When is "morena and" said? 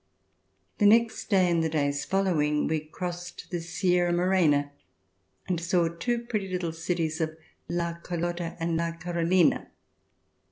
4.11-5.61